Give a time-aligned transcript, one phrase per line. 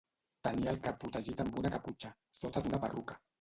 [0.45, 2.11] Tenia el cap protegit amb una caputxa,
[2.41, 3.21] sota d'una perruca.